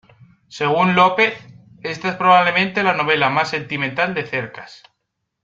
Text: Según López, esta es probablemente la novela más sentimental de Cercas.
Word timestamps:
Según 0.47 0.95
López, 0.95 1.35
esta 1.83 2.09
es 2.09 2.15
probablemente 2.15 2.81
la 2.81 2.95
novela 2.95 3.29
más 3.29 3.51
sentimental 3.51 4.15
de 4.15 4.25
Cercas. 4.25 4.81